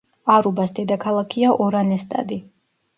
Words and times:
არუბას 0.35 0.73
დედაქალაქია 0.79 1.55
ორანესტადი. 1.69 2.45